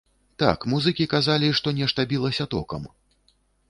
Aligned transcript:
Так, 0.43 0.65
музыкі 0.73 1.07
казалі, 1.13 1.53
што 1.61 1.77
нешта 1.83 2.09
білася 2.15 2.53
токам. 2.57 2.93